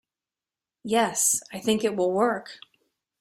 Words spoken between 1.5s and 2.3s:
I think it will